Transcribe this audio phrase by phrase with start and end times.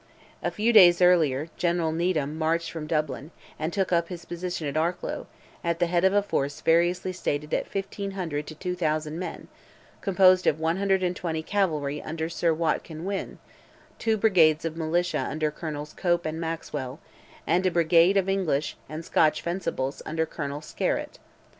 [0.41, 4.73] A few days earlier, General Needham marched from Dublin, and took up his position at
[4.75, 5.27] Arklow,
[5.63, 9.47] at the head of a force variously stated at 1,500 to 2,000 men,
[10.01, 13.37] composed of 120 cavalry under Sir Watkyn Wynne,
[13.99, 16.99] two brigades of militia under Colonels Cope and Maxwell,
[17.45, 21.19] and a brigade of English and Scotch fencibles under Colonel Skerrett.